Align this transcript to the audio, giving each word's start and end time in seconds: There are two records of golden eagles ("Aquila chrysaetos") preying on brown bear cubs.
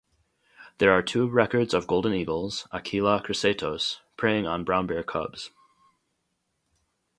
There 0.79 0.91
are 0.91 1.03
two 1.03 1.29
records 1.29 1.75
of 1.75 1.85
golden 1.85 2.11
eagles 2.15 2.67
("Aquila 2.73 3.21
chrysaetos") 3.23 3.99
preying 4.17 4.47
on 4.47 4.63
brown 4.63 4.87
bear 4.87 5.03
cubs. 5.03 5.51